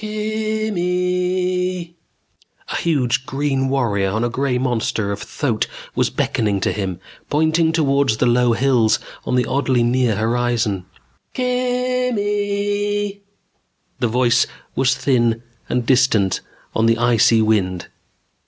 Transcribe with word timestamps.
Kimmm 0.01 0.79
eee! 0.79 1.95
A 2.69 2.75
huge 2.77 3.27
green 3.27 3.69
warrior 3.69 4.09
on 4.09 4.23
a 4.23 4.31
gray 4.31 4.57
monster 4.57 5.11
of 5.11 5.21
a 5.21 5.25
thoat 5.25 5.67
was 5.93 6.09
beckoning 6.09 6.59
to 6.61 6.71
him. 6.71 6.99
Pointing 7.29 7.71
toward 7.71 8.09
the 8.09 8.25
low 8.25 8.53
hills 8.53 8.97
on 9.25 9.35
the 9.35 9.45
oddly 9.45 9.83
near 9.83 10.15
horizon. 10.15 10.87
Kimmmm 11.35 12.15
eeeee! 12.17 13.19
The 13.99 14.07
voice 14.07 14.47
was 14.73 14.95
thin 14.95 15.43
and 15.69 15.85
distant 15.85 16.41
on 16.75 16.87
the 16.87 16.97
icy 16.97 17.43
wind. 17.43 17.87